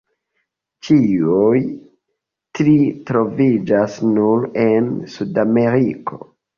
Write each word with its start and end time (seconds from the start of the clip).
Ĉiuj 0.87 1.59
tri 2.61 2.75
troviĝas 3.13 4.01
nur 4.19 4.51
en 4.67 4.93
Sudameriko. 5.17 6.25